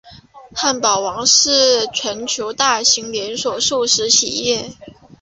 [0.55, 4.71] 汉堡王是全球大型连锁速食企业。